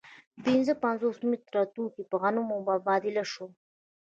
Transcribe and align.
پنځه 0.45 0.73
پنځوس 0.83 1.17
متره 1.29 1.61
ټوکر 1.73 2.01
په 2.09 2.15
غنمو 2.21 2.55
مبادله 2.69 3.23
شو 3.31 3.47